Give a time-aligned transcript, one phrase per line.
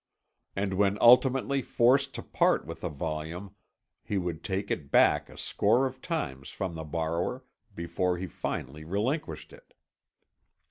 [0.55, 3.53] And when ultimately forced to part with a volume
[4.03, 8.83] he would take it back a score of times from the borrower before he finally
[8.83, 9.75] relinquished it.